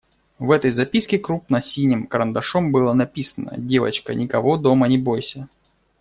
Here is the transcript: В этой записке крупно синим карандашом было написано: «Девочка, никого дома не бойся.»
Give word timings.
В 0.39 0.49
этой 0.49 0.71
записке 0.71 1.19
крупно 1.19 1.61
синим 1.61 2.07
карандашом 2.07 2.71
было 2.71 2.91
написано: 2.93 3.53
«Девочка, 3.55 4.15
никого 4.15 4.57
дома 4.57 4.87
не 4.87 4.97
бойся.» 4.97 5.47